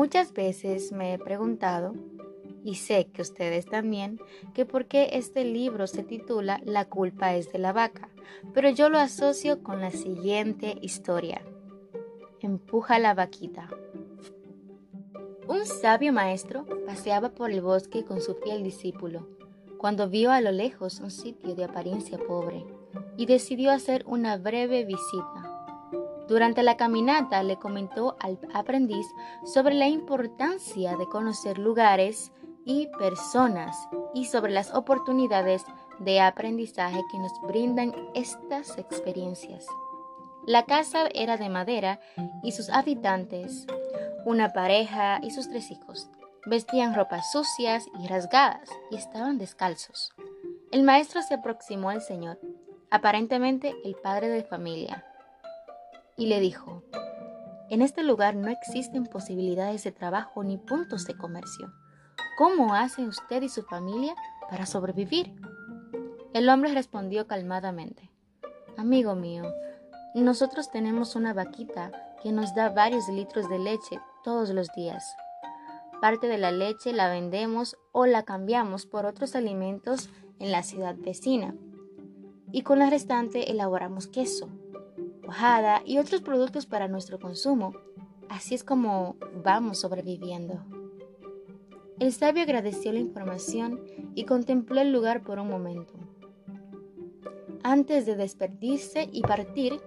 [0.00, 1.92] Muchas veces me he preguntado,
[2.64, 4.18] y sé que ustedes también,
[4.54, 8.08] que por qué este libro se titula La culpa es de la vaca,
[8.54, 11.42] pero yo lo asocio con la siguiente historia.
[12.40, 13.68] Empuja la vaquita.
[15.46, 19.28] Un sabio maestro paseaba por el bosque con su fiel discípulo,
[19.76, 22.64] cuando vio a lo lejos un sitio de apariencia pobre,
[23.18, 25.49] y decidió hacer una breve visita.
[26.30, 29.04] Durante la caminata le comentó al aprendiz
[29.44, 32.30] sobre la importancia de conocer lugares
[32.64, 33.76] y personas
[34.14, 35.64] y sobre las oportunidades
[35.98, 39.66] de aprendizaje que nos brindan estas experiencias.
[40.46, 41.98] La casa era de madera
[42.44, 43.66] y sus habitantes,
[44.24, 46.10] una pareja y sus tres hijos,
[46.46, 50.12] vestían ropas sucias y rasgadas y estaban descalzos.
[50.70, 52.38] El maestro se aproximó al Señor,
[52.88, 55.04] aparentemente el padre de familia,
[56.16, 56.82] y le dijo,
[57.70, 61.72] en este lugar no existen posibilidades de trabajo ni puntos de comercio.
[62.36, 64.14] ¿Cómo hace usted y su familia
[64.48, 65.34] para sobrevivir?
[66.32, 68.10] El hombre respondió calmadamente,
[68.76, 69.44] Amigo mío,
[70.14, 75.16] nosotros tenemos una vaquita que nos da varios litros de leche todos los días.
[76.00, 80.08] Parte de la leche la vendemos o la cambiamos por otros alimentos
[80.38, 81.54] en la ciudad vecina.
[82.52, 84.48] Y con la restante elaboramos queso,
[85.84, 87.72] y otros productos para nuestro consumo.
[88.28, 90.60] Así es como vamos sobreviviendo.
[91.98, 93.80] El sabio agradeció la información
[94.14, 95.92] y contempló el lugar por un momento.
[97.62, 99.80] Antes de despedirse y partir,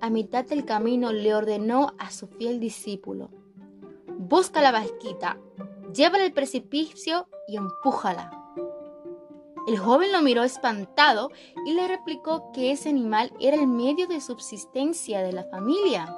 [0.00, 3.30] a mitad del camino le ordenó a su fiel discípulo,
[4.18, 5.38] busca la vasquita,
[5.92, 8.39] llévala al precipicio y empújala.
[9.70, 11.30] El joven lo miró espantado
[11.64, 16.12] y le replicó que ese animal era el medio de subsistencia de la familia.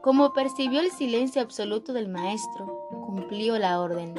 [0.00, 4.14] Como percibió el silencio absoluto del maestro, cumplió la orden.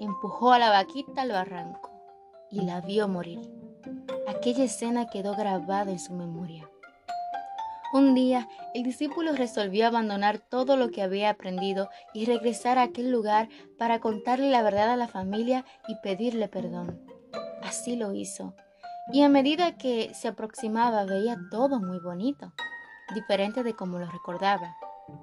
[0.00, 1.92] Empujó a la vaquita al barranco
[2.50, 3.48] y la vio morir.
[4.26, 6.68] Aquella escena quedó grabada en su memoria.
[7.92, 13.12] Un día el discípulo resolvió abandonar todo lo que había aprendido y regresar a aquel
[13.12, 17.15] lugar para contarle la verdad a la familia y pedirle perdón.
[17.78, 18.54] Así lo hizo.
[19.12, 22.54] Y a medida que se aproximaba veía todo muy bonito,
[23.14, 24.74] diferente de como lo recordaba.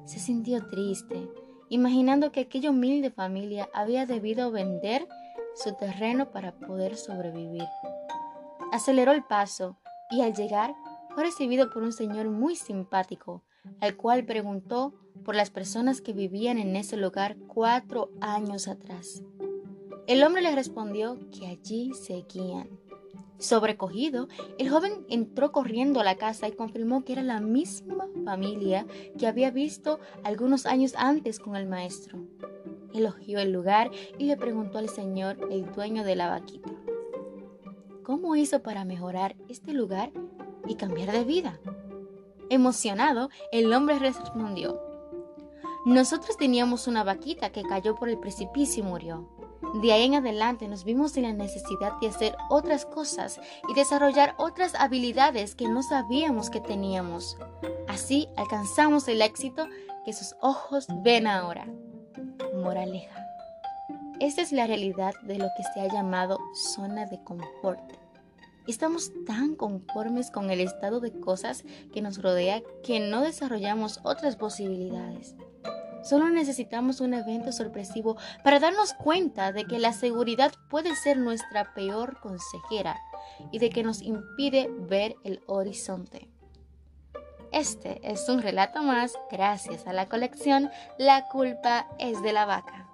[0.05, 1.27] Se sintió triste,
[1.69, 5.07] imaginando que aquella humilde familia había debido vender
[5.55, 7.65] su terreno para poder sobrevivir.
[8.71, 9.79] Aceleró el paso
[10.11, 10.75] y al llegar
[11.15, 13.43] fue recibido por un señor muy simpático,
[13.81, 14.93] al cual preguntó
[15.25, 19.23] por las personas que vivían en ese lugar cuatro años atrás.
[20.05, 22.67] El hombre le respondió que allí seguían.
[23.37, 24.27] Sobrecogido,
[24.57, 28.85] el joven entró corriendo a la casa y confirmó que era la misma familia
[29.17, 32.19] que había visto algunos años antes con el maestro.
[32.93, 36.71] Elogió el lugar y le preguntó al señor, el dueño de la vaquita,
[38.03, 40.11] ¿cómo hizo para mejorar este lugar
[40.67, 41.59] y cambiar de vida?
[42.49, 44.79] Emocionado, el hombre respondió,
[45.85, 49.32] nosotros teníamos una vaquita que cayó por el precipicio y murió.
[49.73, 54.35] De ahí en adelante nos vimos en la necesidad de hacer otras cosas y desarrollar
[54.37, 57.37] otras habilidades que no sabíamos que teníamos.
[57.87, 59.67] Así alcanzamos el éxito
[60.05, 61.67] que sus ojos ven ahora.
[62.55, 63.25] Moraleja.
[64.19, 67.81] Esta es la realidad de lo que se ha llamado zona de confort.
[68.67, 74.35] Estamos tan conformes con el estado de cosas que nos rodea que no desarrollamos otras
[74.35, 75.35] posibilidades.
[76.03, 81.73] Solo necesitamos un evento sorpresivo para darnos cuenta de que la seguridad puede ser nuestra
[81.73, 82.97] peor consejera
[83.51, 86.29] y de que nos impide ver el horizonte.
[87.51, 92.92] Este es un relato más gracias a la colección La culpa es de la vaca.